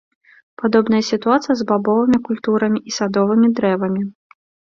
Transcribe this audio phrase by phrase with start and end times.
[0.61, 4.01] Падобная сітуацыя з бабовымі культурамі і садовымі дрэвамі.